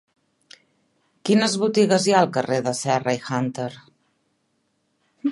Quines 1.29 1.57
botigues 1.63 2.07
hi 2.09 2.15
ha 2.15 2.23
al 2.27 2.31
carrer 2.37 2.57
de 2.67 2.73
Serra 2.79 3.13
i 3.19 3.19
Hunter? 3.27 3.69